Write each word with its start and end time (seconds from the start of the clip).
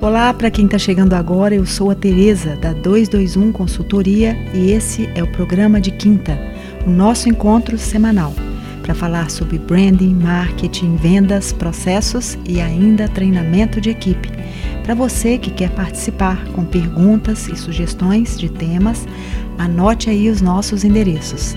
Olá, 0.00 0.32
para 0.32 0.48
quem 0.48 0.66
está 0.66 0.78
chegando 0.78 1.14
agora, 1.14 1.56
eu 1.56 1.66
sou 1.66 1.90
a 1.90 1.94
Tereza 1.94 2.54
da 2.54 2.72
221 2.72 3.50
Consultoria 3.50 4.38
e 4.54 4.70
esse 4.70 5.10
é 5.12 5.24
o 5.24 5.32
programa 5.32 5.80
de 5.80 5.90
quinta, 5.90 6.38
o 6.86 6.90
nosso 6.90 7.28
encontro 7.28 7.76
semanal 7.76 8.32
para 8.80 8.94
falar 8.94 9.28
sobre 9.28 9.58
branding, 9.58 10.14
marketing, 10.14 10.94
vendas, 10.94 11.52
processos 11.52 12.38
e 12.48 12.60
ainda 12.60 13.08
treinamento 13.08 13.80
de 13.80 13.90
equipe. 13.90 14.30
Para 14.84 14.94
você 14.94 15.36
que 15.36 15.50
quer 15.50 15.70
participar 15.70 16.46
com 16.52 16.64
perguntas 16.64 17.48
e 17.48 17.56
sugestões 17.56 18.38
de 18.38 18.48
temas, 18.48 19.04
anote 19.58 20.08
aí 20.08 20.30
os 20.30 20.40
nossos 20.40 20.84
endereços. 20.84 21.56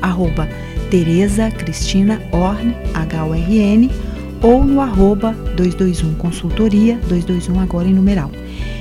arroba 0.00 0.48
Tereza 0.90 1.50
Cristina 1.50 2.18
Orn, 2.32 2.74
H-O-R-N, 2.94 3.90
ou 4.42 4.64
no 4.64 4.80
arroba 4.80 5.32
221 5.54 6.14
Consultoria, 6.14 6.96
221 7.00 7.60
agora 7.60 7.86
em 7.86 7.92
numeral. 7.92 8.30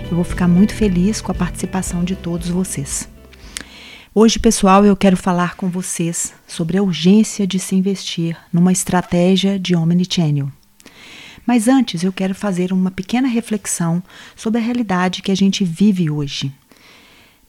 Eu 0.09 0.16
vou 0.16 0.23
ficar 0.23 0.47
muito 0.47 0.73
feliz 0.73 1.20
com 1.20 1.33
a 1.33 1.35
participação 1.35 2.05
de 2.05 2.16
todos 2.16 2.47
vocês. 2.47 3.09
Hoje, 4.16 4.39
pessoal, 4.39 4.85
eu 4.85 4.95
quero 4.95 5.17
falar 5.17 5.57
com 5.57 5.67
vocês 5.67 6.33
sobre 6.47 6.77
a 6.77 6.81
urgência 6.81 7.45
de 7.45 7.59
se 7.59 7.75
investir 7.75 8.38
numa 8.53 8.71
estratégia 8.71 9.59
de 9.59 9.75
omnichannel. 9.75 10.49
Mas 11.45 11.67
antes, 11.67 12.03
eu 12.03 12.13
quero 12.13 12.33
fazer 12.33 12.71
uma 12.71 12.89
pequena 12.89 13.27
reflexão 13.27 14.02
sobre 14.33 14.61
a 14.61 14.63
realidade 14.63 15.21
que 15.21 15.31
a 15.31 15.35
gente 15.35 15.66
vive 15.66 16.09
hoje. 16.09 16.53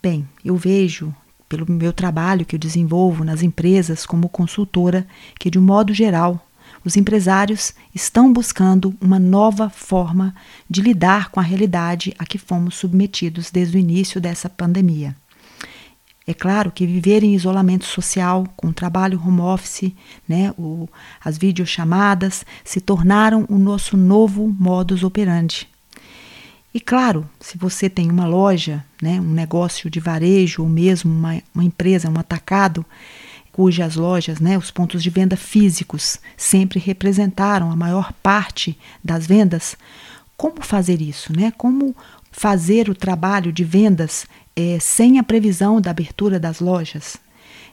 Bem, 0.03 0.29
eu 0.45 0.57
vejo 0.57 1.15
pelo 1.49 1.71
meu 1.71 1.93
trabalho 1.93 2.45
que 2.45 2.55
eu 2.55 2.61
desenvolvo 2.61 3.25
nas 3.25 3.43
empresas 3.43 4.05
como 4.05 4.29
consultora, 4.29 5.07
que 5.39 5.51
de 5.51 5.59
um 5.59 5.63
modo 5.63 5.95
geral 5.95 6.45
os 6.85 6.97
empresários 6.97 7.75
estão 7.95 8.33
buscando 8.33 8.95
uma 9.01 9.19
nova 9.19 9.69
forma 9.69 10.35
de 10.69 10.81
lidar 10.81 11.31
com 11.31 11.41
a 11.41 11.43
realidade 11.43 12.15
a 12.19 12.25
que 12.25 12.39
fomos 12.39 12.77
submetidos 12.77 13.51
desde 13.51 13.77
o 13.77 13.81
início 13.81 14.21
dessa 14.21 14.49
pandemia. 14.49 15.15
É 16.27 16.35
claro 16.35 16.71
que 16.71 16.87
viver 16.87 17.25
em 17.25 17.35
isolamento 17.35 17.87
social, 17.87 18.47
com 18.55 18.71
trabalho 18.71 19.21
home 19.25 19.41
office, 19.41 19.93
né, 20.29 20.53
o, 20.59 20.87
as 21.25 21.39
videochamadas, 21.39 22.45
se 22.63 22.83
tornaram 22.83 23.47
o 23.49 23.57
nosso 23.57 23.97
novo 23.97 24.47
modus 24.47 25.03
operandi. 25.03 25.67
E 26.79 26.81
claro, 26.81 27.29
se 27.41 27.59
você 27.59 27.91
tem 27.91 28.09
uma 28.09 28.25
loja, 28.25 28.85
né, 29.03 29.21
um 29.21 29.33
negócio 29.33 29.91
de 29.91 29.99
varejo 29.99 30.63
ou 30.63 30.69
mesmo 30.69 31.11
uma, 31.11 31.43
uma 31.53 31.65
empresa, 31.65 32.09
um 32.09 32.17
atacado, 32.17 32.87
cujas 33.51 33.97
lojas, 33.97 34.39
né, 34.39 34.57
os 34.57 34.71
pontos 34.71 35.03
de 35.03 35.11
venda 35.11 35.37
físicos 35.37 36.21
sempre 36.37 36.79
representaram 36.79 37.73
a 37.73 37.75
maior 37.75 38.13
parte 38.23 38.79
das 39.03 39.27
vendas, 39.27 39.77
como 40.37 40.63
fazer 40.63 41.03
isso? 41.03 41.37
Né? 41.37 41.53
Como 41.59 41.97
fazer 42.31 42.89
o 42.89 42.95
trabalho 42.95 43.53
de 43.53 43.65
vendas 43.65 44.25
é, 44.55 44.79
sem 44.79 45.19
a 45.19 45.25
previsão 45.25 45.81
da 45.81 45.91
abertura 45.91 46.39
das 46.39 46.61
lojas? 46.61 47.17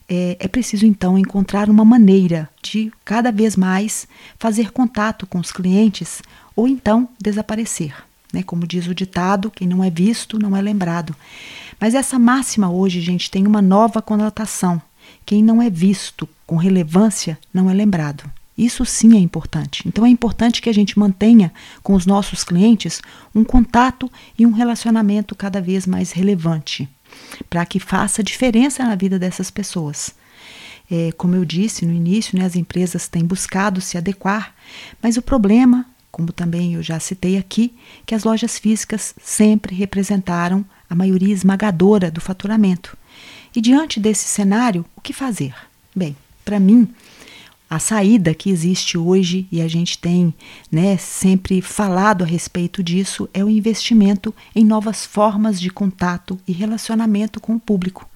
É, 0.10 0.36
é 0.40 0.48
preciso 0.48 0.84
então 0.84 1.16
encontrar 1.16 1.70
uma 1.70 1.86
maneira 1.86 2.50
de 2.60 2.92
cada 3.06 3.32
vez 3.32 3.56
mais 3.56 4.08
fazer 4.40 4.72
contato 4.72 5.28
com 5.28 5.38
os 5.38 5.52
clientes 5.52 6.24
ou 6.56 6.68
então 6.68 7.08
desaparecer. 7.22 7.94
Né? 8.36 8.44
Como 8.44 8.68
diz 8.68 8.86
o 8.86 8.94
ditado, 8.94 9.50
quem 9.50 9.66
não 9.66 9.82
é 9.82 9.90
visto 9.90 10.38
não 10.38 10.56
é 10.56 10.62
lembrado. 10.62 11.16
Mas 11.80 11.96
essa 11.96 12.20
máxima 12.20 12.70
hoje, 12.70 13.00
gente, 13.00 13.32
tem 13.32 13.48
uma 13.48 13.62
nova 13.62 14.02
conotação. 14.02 14.82
Quem 15.26 15.42
não 15.42 15.62
é 15.62 15.70
visto 15.70 16.28
com 16.46 16.58
relevância 16.58 17.40
não 17.54 17.70
é 17.70 17.74
lembrado. 17.74 18.30
Isso 18.58 18.86
sim 18.86 19.16
é 19.16 19.20
importante. 19.20 19.88
Então 19.88 20.06
é 20.06 20.10
importante 20.10 20.62
que 20.62 20.70
a 20.70 20.74
gente 20.74 21.00
mantenha 21.00 21.52
com 21.82 21.94
os 21.94 22.06
nossos 22.06 22.44
clientes 22.44 23.02
um 23.34 23.44
contato 23.44 24.12
e 24.38 24.46
um 24.46 24.52
relacionamento 24.52 25.34
cada 25.34 25.62
vez 25.62 25.88
mais 25.88 26.12
relevante, 26.12 26.90
para 27.50 27.66
que 27.66 27.80
faça 27.80 28.24
diferença 28.24 28.84
na 28.84 28.96
vida 28.96 29.18
dessas 29.18 29.50
pessoas. 29.50 30.14
É, 30.92 31.12
como 31.14 31.36
eu 31.36 31.46
disse 31.46 31.86
no 31.86 31.94
início, 31.94 32.38
né, 32.38 32.46
as 32.46 32.56
empresas 32.56 33.08
têm 33.08 33.26
buscado 33.26 33.82
se 33.82 33.98
adequar, 33.98 34.54
mas 35.02 35.18
o 35.18 35.22
problema 35.22 35.86
como 36.16 36.32
também 36.32 36.76
eu 36.76 36.82
já 36.82 36.98
citei 36.98 37.38
aqui, 37.38 37.74
que 38.06 38.16
as 38.16 38.24
lojas 38.24 38.58
físicas 38.58 39.14
sempre 39.22 39.76
representaram 39.76 40.64
a 40.90 40.96
maioria 40.96 41.34
esmagadora 41.34 42.10
do 42.10 42.22
faturamento. 42.22 42.98
E 43.54 43.60
diante 43.60 44.00
desse 44.00 44.26
cenário, 44.26 44.86
o 44.96 45.02
que 45.02 45.12
fazer? 45.12 45.54
Bem, 45.94 46.16
para 46.46 46.58
mim, 46.58 46.88
a 47.70 47.80
saída 47.80 48.34
que 48.34 48.50
existe 48.50 48.98
hoje, 48.98 49.46
e 49.52 49.60
a 49.60 49.68
gente 49.68 49.98
tem 49.98 50.34
né, 50.72 50.96
sempre 50.96 51.62
falado 51.62 52.24
a 52.24 52.28
respeito 52.28 52.82
disso, 52.82 53.28
é 53.34 53.44
o 53.44 53.50
investimento 53.50 54.34
em 54.56 54.64
novas 54.64 55.06
formas 55.06 55.60
de 55.60 55.70
contato 55.70 56.40
e 56.48 56.54
relacionamento 56.54 57.42
com 57.42 57.56
o 57.56 57.60
público. 57.60 58.10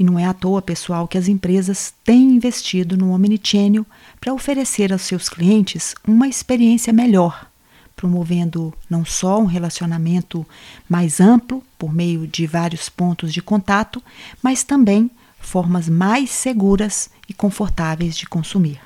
E 0.00 0.02
não 0.02 0.18
é 0.18 0.24
à 0.24 0.32
toa, 0.32 0.62
pessoal, 0.62 1.06
que 1.06 1.18
as 1.18 1.28
empresas 1.28 1.92
têm 2.02 2.30
investido 2.30 2.96
no 2.96 3.12
Omnichannel 3.12 3.84
para 4.18 4.32
oferecer 4.32 4.94
aos 4.94 5.02
seus 5.02 5.28
clientes 5.28 5.94
uma 6.08 6.26
experiência 6.26 6.90
melhor, 6.90 7.46
promovendo 7.94 8.72
não 8.88 9.04
só 9.04 9.38
um 9.38 9.44
relacionamento 9.44 10.46
mais 10.88 11.20
amplo 11.20 11.62
por 11.78 11.92
meio 11.92 12.26
de 12.26 12.46
vários 12.46 12.88
pontos 12.88 13.30
de 13.30 13.42
contato, 13.42 14.02
mas 14.42 14.64
também 14.64 15.10
formas 15.38 15.86
mais 15.86 16.30
seguras 16.30 17.10
e 17.28 17.34
confortáveis 17.34 18.16
de 18.16 18.26
consumir. 18.26 18.80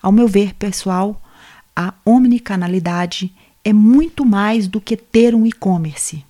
Ao 0.00 0.10
meu 0.10 0.26
ver, 0.26 0.54
pessoal, 0.54 1.20
a 1.76 1.92
omnicanalidade 2.06 3.30
é 3.62 3.70
muito 3.70 4.24
mais 4.24 4.66
do 4.66 4.80
que 4.80 4.96
ter 4.96 5.34
um 5.34 5.44
e-commerce 5.44 6.24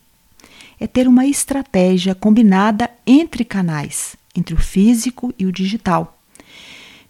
é 0.79 0.87
ter 0.87 1.09
uma 1.09 1.27
estratégia 1.27 2.15
combinada 2.15 2.91
entre 3.07 3.45
canais, 3.45 4.17
entre 4.35 4.55
o 4.55 4.59
físico 4.59 5.33
e 5.39 5.47
o 5.47 5.53
digital. 5.53 6.19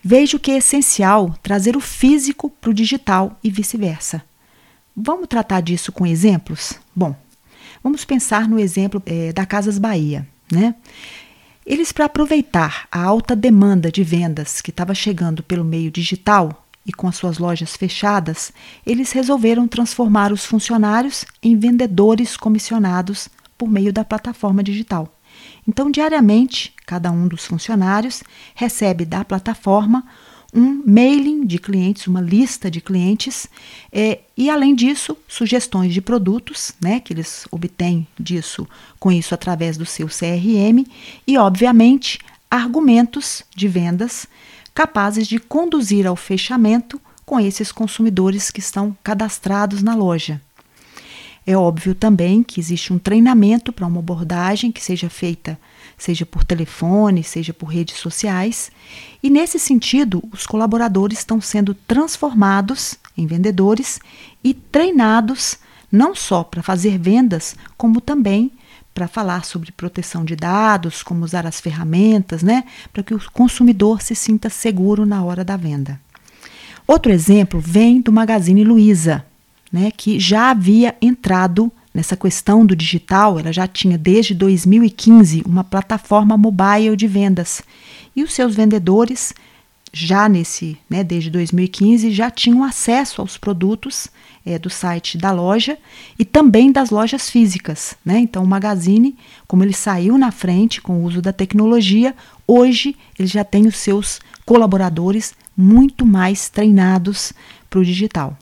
Vejo 0.02 0.38
que 0.38 0.52
é 0.52 0.58
essencial 0.58 1.34
trazer 1.42 1.76
o 1.76 1.80
físico 1.80 2.48
para 2.48 2.70
o 2.70 2.74
digital 2.74 3.38
e 3.42 3.50
vice-versa. 3.50 4.22
Vamos 4.96 5.26
tratar 5.26 5.60
disso 5.60 5.90
com 5.90 6.06
exemplos? 6.06 6.74
Bom, 6.94 7.14
vamos 7.82 8.04
pensar 8.04 8.48
no 8.48 8.58
exemplo 8.58 9.02
é, 9.04 9.32
da 9.32 9.44
Casas 9.44 9.78
Bahia. 9.78 10.26
Né? 10.50 10.74
Eles, 11.66 11.90
para 11.90 12.04
aproveitar 12.04 12.86
a 12.92 13.02
alta 13.02 13.34
demanda 13.34 13.90
de 13.90 14.04
vendas 14.04 14.60
que 14.60 14.70
estava 14.70 14.94
chegando 14.94 15.42
pelo 15.42 15.64
meio 15.64 15.90
digital 15.90 16.64
e 16.86 16.92
com 16.92 17.08
as 17.08 17.16
suas 17.16 17.38
lojas 17.38 17.74
fechadas, 17.74 18.52
eles 18.86 19.10
resolveram 19.10 19.66
transformar 19.66 20.32
os 20.32 20.46
funcionários 20.46 21.24
em 21.42 21.58
vendedores 21.58 22.36
comissionados 22.36 23.28
por 23.56 23.68
meio 23.68 23.92
da 23.92 24.04
plataforma 24.04 24.62
digital. 24.62 25.12
Então, 25.66 25.90
diariamente, 25.90 26.72
cada 26.86 27.10
um 27.10 27.28
dos 27.28 27.44
funcionários 27.44 28.22
recebe 28.54 29.04
da 29.04 29.24
plataforma 29.24 30.04
um 30.54 30.82
mailing 30.86 31.44
de 31.44 31.58
clientes, 31.58 32.06
uma 32.06 32.20
lista 32.20 32.70
de 32.70 32.80
clientes, 32.80 33.46
é, 33.92 34.20
e 34.36 34.48
além 34.48 34.74
disso, 34.74 35.16
sugestões 35.28 35.92
de 35.92 36.00
produtos, 36.00 36.72
né, 36.80 36.98
que 37.00 37.12
eles 37.12 37.46
obtêm 37.50 38.06
disso 38.18 38.66
com 38.98 39.12
isso 39.12 39.34
através 39.34 39.76
do 39.76 39.84
seu 39.84 40.06
CRM, 40.06 40.86
e, 41.26 41.36
obviamente, 41.36 42.18
argumentos 42.50 43.42
de 43.54 43.68
vendas 43.68 44.26
capazes 44.72 45.26
de 45.26 45.38
conduzir 45.38 46.06
ao 46.06 46.16
fechamento 46.16 47.00
com 47.24 47.40
esses 47.40 47.72
consumidores 47.72 48.50
que 48.50 48.60
estão 48.60 48.96
cadastrados 49.02 49.82
na 49.82 49.94
loja. 49.94 50.40
É 51.46 51.56
óbvio 51.56 51.94
também 51.94 52.42
que 52.42 52.58
existe 52.58 52.92
um 52.92 52.98
treinamento 52.98 53.72
para 53.72 53.86
uma 53.86 54.00
abordagem 54.00 54.72
que 54.72 54.82
seja 54.82 55.08
feita, 55.08 55.56
seja 55.96 56.26
por 56.26 56.42
telefone, 56.42 57.22
seja 57.22 57.54
por 57.54 57.66
redes 57.66 57.98
sociais, 57.98 58.72
e 59.22 59.30
nesse 59.30 59.56
sentido, 59.58 60.22
os 60.32 60.44
colaboradores 60.44 61.18
estão 61.18 61.40
sendo 61.40 61.72
transformados 61.72 62.96
em 63.16 63.26
vendedores 63.26 64.00
e 64.42 64.52
treinados 64.52 65.56
não 65.90 66.16
só 66.16 66.42
para 66.42 66.64
fazer 66.64 66.98
vendas, 66.98 67.54
como 67.76 68.00
também 68.00 68.50
para 68.92 69.06
falar 69.06 69.44
sobre 69.44 69.70
proteção 69.70 70.24
de 70.24 70.34
dados, 70.34 71.02
como 71.02 71.24
usar 71.24 71.46
as 71.46 71.60
ferramentas, 71.60 72.42
né, 72.42 72.64
para 72.92 73.02
que 73.02 73.14
o 73.14 73.20
consumidor 73.30 74.02
se 74.02 74.14
sinta 74.14 74.48
seguro 74.50 75.06
na 75.06 75.22
hora 75.22 75.44
da 75.44 75.56
venda. 75.56 76.00
Outro 76.86 77.12
exemplo 77.12 77.60
vem 77.60 78.00
do 78.00 78.10
Magazine 78.10 78.64
Luiza, 78.64 79.25
né, 79.72 79.90
que 79.90 80.18
já 80.18 80.50
havia 80.50 80.94
entrado 81.00 81.70
nessa 81.92 82.16
questão 82.16 82.64
do 82.64 82.76
digital, 82.76 83.38
ela 83.38 83.52
já 83.52 83.66
tinha 83.66 83.96
desde 83.96 84.34
2015 84.34 85.42
uma 85.46 85.64
plataforma 85.64 86.36
mobile 86.36 86.96
de 86.96 87.06
vendas 87.06 87.62
e 88.14 88.22
os 88.22 88.32
seus 88.32 88.54
vendedores 88.54 89.34
já 89.92 90.28
nesse, 90.28 90.76
né, 90.90 91.02
desde 91.02 91.30
2015, 91.30 92.10
já 92.10 92.30
tinham 92.30 92.62
acesso 92.62 93.22
aos 93.22 93.38
produtos 93.38 94.08
é, 94.44 94.58
do 94.58 94.68
site 94.68 95.16
da 95.16 95.32
loja 95.32 95.78
e 96.18 96.24
também 96.24 96.70
das 96.70 96.90
lojas 96.90 97.30
físicas. 97.30 97.96
Né? 98.04 98.18
Então, 98.18 98.44
o 98.44 98.46
Magazine, 98.46 99.16
como 99.48 99.64
ele 99.64 99.72
saiu 99.72 100.18
na 100.18 100.30
frente 100.30 100.82
com 100.82 101.00
o 101.00 101.04
uso 101.04 101.22
da 101.22 101.32
tecnologia, 101.32 102.14
hoje 102.46 102.94
ele 103.18 103.26
já 103.26 103.42
tem 103.42 103.66
os 103.66 103.76
seus 103.76 104.20
colaboradores 104.44 105.34
muito 105.56 106.04
mais 106.04 106.50
treinados 106.50 107.32
para 107.70 107.80
o 107.80 107.84
digital. 107.84 108.36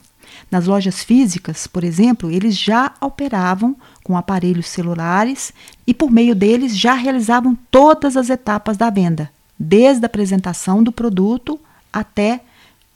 Nas 0.51 0.67
lojas 0.67 1.03
físicas, 1.03 1.67
por 1.67 1.85
exemplo, 1.85 2.31
eles 2.31 2.57
já 2.57 2.93
operavam 3.01 3.77
com 4.03 4.17
aparelhos 4.17 4.67
celulares 4.67 5.53
e, 5.87 5.93
por 5.93 6.11
meio 6.11 6.35
deles, 6.35 6.77
já 6.77 6.95
realizavam 6.95 7.57
todas 7.71 8.17
as 8.17 8.31
etapas 8.31 8.77
da 8.77 8.91
venda, 8.91 9.31
desde 9.59 10.05
a 10.05 10.07
apresentação 10.07 10.83
do 10.83 10.93
produto 10.93 11.59
até 11.93 12.41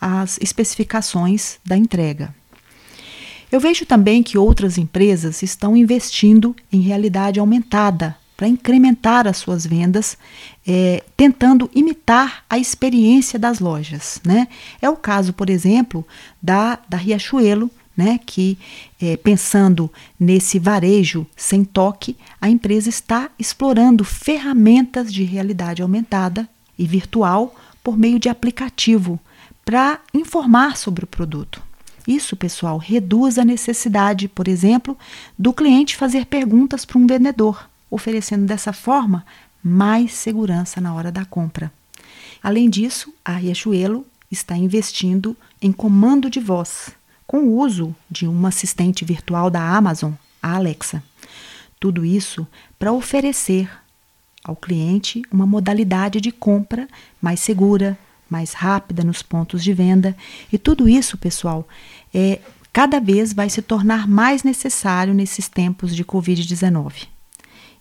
as 0.01 0.39
especificações 0.41 1.59
da 1.65 1.77
entrega. 1.77 2.35
Eu 3.51 3.61
vejo 3.61 3.87
também 3.87 4.23
que 4.23 4.37
outras 4.37 4.77
empresas 4.77 5.43
estão 5.43 5.77
investindo 5.77 6.55
em 6.71 6.81
realidade 6.81 7.41
aumentada 7.41 8.17
para 8.39 8.47
incrementar 8.47 9.27
as 9.27 9.39
suas 9.39 9.67
vendas, 9.67 10.17
é, 10.65 11.03
tentando 11.17 11.69
imitar 11.75 12.45
a 12.49 12.57
experiência 12.57 13.37
das 13.37 13.59
lojas. 13.59 14.21
Né? 14.25 14.47
É 14.81 14.89
o 14.89 14.95
caso, 14.95 15.33
por 15.33 15.51
exemplo, 15.51 16.07
da, 16.41 16.79
da 16.89 16.97
Riachuelo, 16.97 17.69
né, 17.97 18.21
que 18.25 18.57
é, 19.03 19.17
pensando 19.17 19.93
nesse 20.21 20.57
varejo 20.57 21.27
sem 21.37 21.65
toque, 21.65 22.17
a 22.41 22.49
empresa 22.49 22.89
está 22.89 23.29
explorando 23.37 24.05
ferramentas 24.05 25.13
de 25.13 25.25
realidade 25.25 25.83
aumentada 25.83 26.49
e 26.79 26.87
virtual 26.87 27.57
por 27.83 27.99
meio 27.99 28.21
de 28.21 28.29
aplicativo 28.29 29.19
para 29.65 29.99
informar 30.15 30.77
sobre 30.77 31.03
o 31.03 31.09
produto. 31.09 31.61
Isso, 32.07 32.37
pessoal, 32.37 32.79
reduz 32.79 33.37
a 33.37 33.45
necessidade, 33.45 34.29
por 34.29 34.47
exemplo, 34.47 34.97
do 35.37 35.53
cliente 35.53 35.97
fazer 35.97 36.27
perguntas 36.27 36.85
para 36.85 36.99
um 36.99 37.07
vendedor, 37.07 37.69
oferecendo 37.91 38.47
dessa 38.47 38.73
forma 38.73 39.25
mais 39.63 40.13
segurança 40.13 40.81
na 40.81 40.95
hora 40.95 41.11
da 41.11 41.25
compra. 41.25 41.73
Além 42.43 42.71
disso, 42.71 43.13
a 43.25 43.33
Riachuelo 43.33 44.07
está 44.31 44.57
investindo 44.57 45.37
em 45.61 45.73
comando 45.73 46.31
de 46.31 46.41
voz, 46.41 46.91
com 47.27 47.41
o 47.41 47.59
uso 47.59 47.95
de 48.11 48.27
uma 48.27 48.49
assistente 48.49 49.05
virtual 49.05 49.51
da 49.51 49.61
Amazon, 49.61 50.13
a 50.43 50.55
Alexa. 50.55 51.03
Tudo 51.81 52.05
isso 52.05 52.47
para 52.79 52.93
oferecer 52.93 53.71
ao 54.45 54.57
cliente 54.57 55.23
uma 55.31 55.47
modalidade 55.47 56.21
de 56.21 56.33
compra 56.33 56.89
mais 57.21 57.41
segura, 57.41 57.99
mais 58.31 58.53
rápida 58.53 59.03
nos 59.05 59.23
pontos 59.23 59.63
de 59.63 59.73
venda. 59.73 60.17
E 60.53 60.59
tudo 60.59 60.89
isso, 60.89 61.17
pessoal, 61.19 61.69
é 62.15 62.41
cada 62.73 63.01
vez 63.01 63.33
vai 63.33 63.51
se 63.51 63.61
tornar 63.61 64.07
mais 64.07 64.43
necessário 64.43 65.13
nesses 65.13 65.49
tempos 65.49 65.95
de 65.95 66.05
Covid-19. 66.05 67.09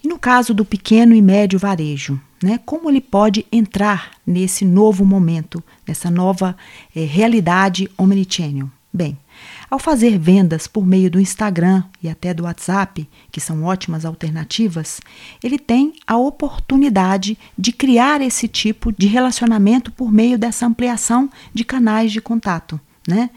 E 0.04 0.08
no 0.08 0.20
caso 0.20 0.54
do 0.54 0.64
pequeno 0.64 1.14
e 1.14 1.22
médio 1.22 1.58
varejo, 1.58 2.20
né, 2.42 2.60
como 2.66 2.90
ele 2.90 3.02
pode 3.02 3.46
entrar 3.52 4.12
nesse 4.26 4.64
novo 4.64 5.06
momento, 5.06 5.64
nessa 5.88 6.12
nova 6.12 6.56
é, 6.96 7.04
realidade 7.04 7.90
omnichannel? 7.98 8.70
Bem, 8.94 9.18
ao 9.70 9.78
fazer 9.78 10.18
vendas 10.18 10.66
por 10.66 10.86
meio 10.86 11.12
do 11.12 11.20
Instagram 11.20 11.84
e 12.02 12.10
até 12.10 12.34
do 12.34 12.44
WhatsApp, 12.44 13.08
que 13.32 13.42
são 13.42 13.64
ótimas 13.64 14.06
alternativas, 14.06 15.00
ele 15.44 15.60
tem 15.60 15.94
a 16.08 16.18
oportunidade 16.18 17.38
de 17.58 17.72
criar 17.72 18.22
esse 18.22 18.48
tipo 18.48 18.92
de 18.92 19.08
relacionamento 19.08 19.92
por 19.92 20.12
meio 20.12 20.38
dessa 20.38 20.66
ampliação 20.66 21.30
de 21.54 21.64
canais 21.66 22.12
de 22.12 22.22
contato. 22.22 22.80
Né? 23.08 23.30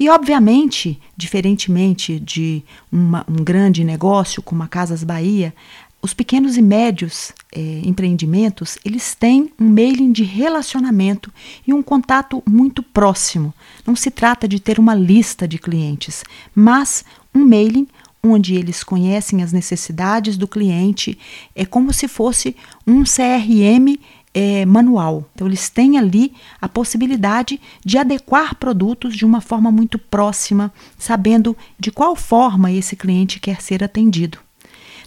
E, 0.00 0.08
obviamente, 0.08 1.00
diferentemente 1.16 2.18
de 2.18 2.64
uma, 2.90 3.24
um 3.28 3.44
grande 3.44 3.84
negócio 3.84 4.42
como 4.42 4.62
a 4.64 4.68
Casas 4.68 5.04
Bahia, 5.04 5.54
os 6.02 6.12
pequenos 6.12 6.56
e 6.56 6.62
médios 6.62 7.32
é, 7.54 7.80
empreendimentos 7.84 8.76
eles 8.84 9.14
têm 9.14 9.52
um 9.58 9.68
mailing 9.68 10.10
de 10.10 10.24
relacionamento 10.24 11.32
e 11.64 11.72
um 11.72 11.80
contato 11.80 12.42
muito 12.44 12.82
próximo. 12.82 13.54
Não 13.86 13.94
se 13.94 14.10
trata 14.10 14.48
de 14.48 14.58
ter 14.58 14.80
uma 14.80 14.96
lista 14.96 15.46
de 15.46 15.58
clientes, 15.58 16.24
mas 16.52 17.04
um 17.32 17.46
mailing 17.46 17.86
onde 18.20 18.54
eles 18.54 18.82
conhecem 18.82 19.42
as 19.42 19.52
necessidades 19.52 20.36
do 20.36 20.48
cliente. 20.48 21.16
É 21.54 21.64
como 21.64 21.92
se 21.92 22.08
fosse 22.08 22.56
um 22.86 23.04
CRM 23.04 23.96
é, 24.34 24.64
manual. 24.64 25.28
Então, 25.34 25.46
eles 25.46 25.68
têm 25.68 25.98
ali 25.98 26.32
a 26.60 26.68
possibilidade 26.68 27.60
de 27.84 27.98
adequar 27.98 28.54
produtos 28.54 29.16
de 29.16 29.24
uma 29.24 29.40
forma 29.40 29.70
muito 29.70 29.98
próxima, 29.98 30.72
sabendo 30.98 31.56
de 31.78 31.90
qual 31.90 32.16
forma 32.16 32.72
esse 32.72 32.96
cliente 32.96 33.40
quer 33.40 33.60
ser 33.60 33.84
atendido. 33.84 34.38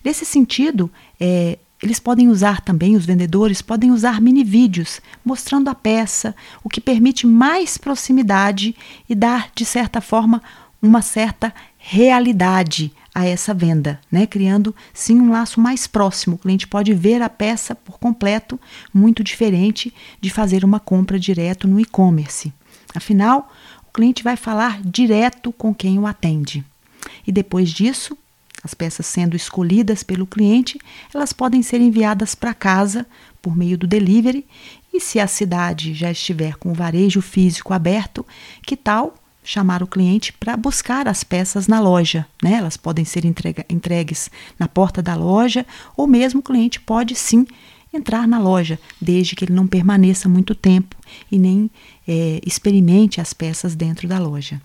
Nesse 0.05 0.23
sentido, 0.23 0.91
é, 1.19 1.57
eles 1.81 1.99
podem 1.99 2.27
usar 2.27 2.61
também, 2.61 2.95
os 2.95 3.07
vendedores 3.07 3.59
podem 3.59 3.91
usar 3.91 4.21
mini 4.21 4.43
vídeos 4.43 5.01
mostrando 5.25 5.67
a 5.67 5.73
peça, 5.73 6.35
o 6.63 6.69
que 6.69 6.79
permite 6.79 7.25
mais 7.25 7.75
proximidade 7.75 8.75
e 9.09 9.15
dar, 9.15 9.49
de 9.55 9.65
certa 9.65 9.99
forma, 9.99 10.43
uma 10.79 11.01
certa 11.01 11.51
realidade 11.77 12.93
a 13.13 13.25
essa 13.25 13.53
venda, 13.53 13.99
né? 14.11 14.27
criando 14.27 14.75
sim 14.93 15.19
um 15.19 15.31
laço 15.31 15.59
mais 15.59 15.87
próximo. 15.87 16.35
O 16.35 16.39
cliente 16.39 16.67
pode 16.67 16.93
ver 16.93 17.23
a 17.23 17.29
peça 17.29 17.73
por 17.73 17.97
completo, 17.97 18.59
muito 18.93 19.23
diferente 19.23 19.91
de 20.21 20.29
fazer 20.29 20.63
uma 20.63 20.79
compra 20.79 21.17
direto 21.17 21.67
no 21.67 21.79
e-commerce. 21.79 22.53
Afinal, 22.93 23.51
o 23.87 23.91
cliente 23.91 24.21
vai 24.21 24.35
falar 24.35 24.81
direto 24.83 25.51
com 25.51 25.73
quem 25.73 25.97
o 25.97 26.05
atende. 26.05 26.63
E 27.25 27.31
depois 27.31 27.71
disso, 27.71 28.15
as 28.65 28.73
peças 28.73 29.05
sendo 29.05 29.35
escolhidas 29.35 30.01
pelo 30.01 30.25
cliente, 30.25 30.79
elas 31.13 31.31
podem 31.31 31.61
ser 31.61 31.79
enviadas 31.79 32.33
para 32.33 32.51
casa 32.51 33.05
por 33.39 33.55
meio 33.55 33.77
do 33.77 33.85
delivery. 33.85 34.43
E 34.91 34.99
se 34.99 35.19
a 35.19 35.27
cidade 35.27 35.93
já 35.93 36.09
estiver 36.09 36.55
com 36.55 36.71
o 36.71 36.73
varejo 36.73 37.21
físico 37.21 37.75
aberto, 37.75 38.25
que 38.65 38.75
tal 38.75 39.13
chamar 39.43 39.83
o 39.83 39.87
cliente 39.87 40.33
para 40.33 40.57
buscar 40.57 41.07
as 41.07 41.23
peças 41.23 41.67
na 41.67 41.79
loja? 41.79 42.25
Né? 42.41 42.53
Elas 42.53 42.75
podem 42.75 43.05
ser 43.05 43.23
entregues 43.69 44.31
na 44.57 44.67
porta 44.67 44.99
da 44.99 45.13
loja, 45.13 45.63
ou 45.95 46.07
mesmo 46.07 46.39
o 46.39 46.43
cliente 46.43 46.79
pode 46.79 47.13
sim 47.13 47.45
entrar 47.93 48.27
na 48.27 48.39
loja, 48.39 48.79
desde 48.99 49.35
que 49.35 49.45
ele 49.45 49.53
não 49.53 49.67
permaneça 49.67 50.27
muito 50.27 50.55
tempo 50.55 50.95
e 51.31 51.37
nem 51.37 51.69
é, 52.07 52.41
experimente 52.43 53.21
as 53.21 53.31
peças 53.31 53.75
dentro 53.75 54.07
da 54.07 54.17
loja. 54.17 54.59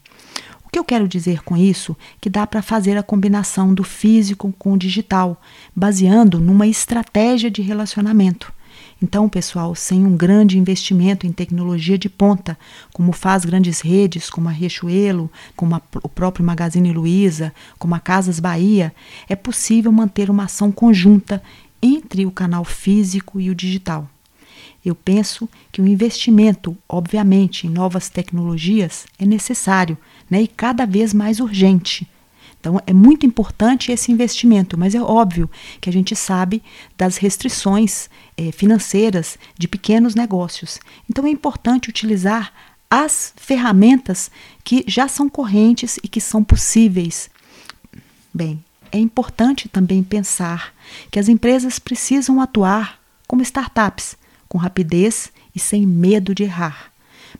O 0.71 0.73
que 0.73 0.79
eu 0.79 0.85
quero 0.85 1.09
dizer 1.09 1.43
com 1.43 1.57
isso? 1.57 1.97
Que 2.21 2.31
dá 2.31 2.47
para 2.47 2.63
fazer 2.63 2.97
a 2.97 3.03
combinação 3.03 3.75
do 3.75 3.83
físico 3.83 4.55
com 4.57 4.75
o 4.75 4.79
digital, 4.79 5.43
baseando 5.75 6.39
numa 6.39 6.65
estratégia 6.65 7.50
de 7.50 7.61
relacionamento. 7.61 8.53
Então, 9.03 9.29
pessoal, 9.29 9.75
sem 9.75 10.07
um 10.07 10.17
grande 10.17 10.61
investimento 10.61 11.27
em 11.27 11.33
tecnologia 11.33 11.99
de 11.99 12.09
ponta, 12.09 12.57
como 12.93 13.11
faz 13.11 13.45
grandes 13.45 13.81
redes 13.81 14.31
como 14.31 14.49
a 14.49 14.53
Riachuelo, 14.53 15.29
como 15.57 15.75
a, 15.75 15.83
o 16.05 16.09
próprio 16.09 16.47
Magazine 16.47 16.93
Luiza, 16.93 17.53
como 17.77 17.97
a 17.97 17.99
Casas 17.99 18.39
Bahia, 18.39 18.95
é 19.29 19.35
possível 19.35 19.91
manter 19.91 20.31
uma 20.31 20.45
ação 20.45 20.71
conjunta 20.71 21.43
entre 21.83 22.25
o 22.25 22.31
canal 22.31 22.65
físico 22.65 23.41
e 23.41 23.50
o 23.50 23.57
digital. 23.57 24.09
Eu 24.85 24.95
penso 24.95 25.49
que 25.71 25.83
o 25.83 25.87
investimento, 25.87 26.77
obviamente, 26.89 27.67
em 27.67 27.71
novas 27.71 28.09
tecnologias 28.09 29.07
é 29.19 29.27
necessário 29.27 29.97
né, 30.29 30.43
e 30.43 30.49
cada 30.49 30.87
vez 30.87 31.13
mais 31.13 31.39
urgente. 31.39 32.09
Então, 32.59 32.81
é 32.87 32.93
muito 32.93 33.25
importante 33.25 33.91
esse 33.91 34.13
investimento, 34.13 34.79
mas 34.79 34.95
é 34.95 35.01
óbvio 35.01 35.51
que 35.81 35.89
a 35.89 35.93
gente 35.93 36.15
sabe 36.15 36.63
das 36.97 37.17
restrições 37.17 38.11
eh, 38.37 38.53
financeiras 38.53 39.39
de 39.59 39.67
pequenos 39.67 40.15
negócios. 40.15 40.79
Então, 41.09 41.27
é 41.27 41.31
importante 41.31 41.89
utilizar 41.89 42.53
as 42.91 43.33
ferramentas 43.37 44.31
que 44.63 44.85
já 44.87 45.09
são 45.09 45.29
correntes 45.29 45.99
e 46.03 46.09
que 46.09 46.21
são 46.21 46.45
possíveis. 46.45 47.31
Bem, 48.33 48.63
é 48.93 48.99
importante 48.99 49.69
também 49.69 50.03
pensar 50.03 50.75
que 51.11 51.19
as 51.19 51.29
empresas 51.29 51.79
precisam 51.79 52.41
atuar 52.41 53.01
como 53.27 53.43
startups 53.43 54.17
com 54.50 54.59
rapidez 54.59 55.30
e 55.54 55.61
sem 55.61 55.87
medo 55.87 56.35
de 56.35 56.42
errar. 56.42 56.90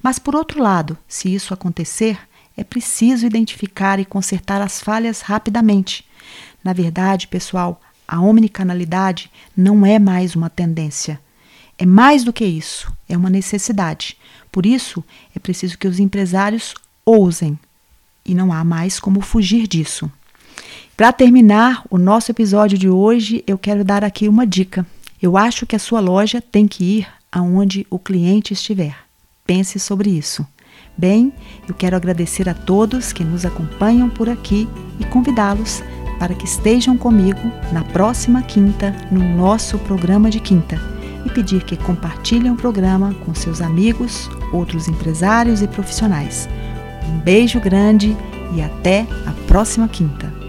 Mas, 0.01 0.19
por 0.19 0.37
outro 0.37 0.63
lado, 0.63 0.97
se 1.09 1.35
isso 1.35 1.53
acontecer, 1.53 2.17
é 2.57 2.63
preciso 2.63 3.27
identificar 3.27 3.99
e 3.99 4.05
consertar 4.05 4.63
as 4.63 4.81
falhas 4.81 5.21
rapidamente. 5.21 6.05
Na 6.63 6.73
verdade, 6.73 7.27
pessoal, 7.27 7.81
a 8.07 8.21
omnicanalidade 8.21 9.29
não 9.57 9.85
é 9.85 9.99
mais 9.99 10.37
uma 10.37 10.49
tendência. 10.49 11.21
É 11.77 11.85
mais 11.85 12.23
do 12.23 12.33
que 12.33 12.45
isso, 12.45 12.93
é 13.09 13.17
uma 13.17 13.29
necessidade. 13.29 14.17
Por 14.53 14.65
isso, 14.65 15.03
é 15.35 15.41
preciso 15.41 15.77
que 15.77 15.89
os 15.89 15.99
empresários 15.99 16.75
ousem. 17.05 17.59
E 18.25 18.35
não 18.35 18.53
há 18.53 18.63
mais 18.63 19.01
como 19.01 19.21
fugir 19.21 19.67
disso. 19.67 20.09
Para 20.97 21.13
terminar 21.13 21.83
o 21.91 21.99
nosso 21.99 22.31
episódio 22.31 22.79
de 22.79 22.89
hoje, 22.89 23.43
eu 23.49 23.59
quero 23.59 23.83
dar 23.83 24.05
aqui 24.05 24.29
uma 24.29 24.47
dica. 24.47 24.87
Eu 25.23 25.37
acho 25.37 25.67
que 25.67 25.77
a 25.77 25.79
sua 25.79 26.01
loja 26.01 26.41
tem 26.41 26.67
que 26.67 26.83
ir 26.83 27.09
aonde 27.31 27.87
o 27.91 27.99
cliente 27.99 28.53
estiver. 28.53 28.97
pense 29.47 29.81
sobre 29.81 30.11
isso. 30.11 30.47
Bem, 30.97 31.33
eu 31.69 31.75
quero 31.75 31.97
agradecer 31.97 32.49
a 32.49 32.55
todos 32.55 33.13
que 33.13 33.25
nos 33.25 33.45
acompanham 33.45 34.09
por 34.09 34.29
aqui 34.29 34.69
e 35.01 35.05
convidá-los 35.05 35.83
para 36.21 36.35
que 36.35 36.45
estejam 36.45 36.97
comigo 36.97 37.41
na 37.73 37.83
próxima 37.83 38.43
quinta, 38.43 38.95
no 39.11 39.21
nosso 39.37 39.77
programa 39.79 40.31
de 40.31 40.39
quinta, 40.39 40.81
e 41.27 41.31
pedir 41.31 41.65
que 41.65 41.77
compartilhem 41.77 42.53
o 42.53 42.57
programa 42.57 43.13
com 43.25 43.35
seus 43.35 43.61
amigos, 43.61 44.31
outros 44.53 44.87
empresários 44.87 45.63
e 45.63 45.67
profissionais. 45.67 46.49
Um 47.09 47.19
beijo 47.19 47.59
grande 47.59 48.17
e 48.55 48.63
até 48.63 49.07
a 49.27 49.33
próxima 49.49 49.89
quinta. 49.89 50.40